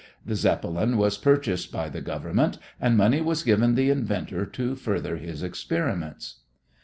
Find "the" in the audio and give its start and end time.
0.25-0.33, 1.87-2.01, 3.75-3.91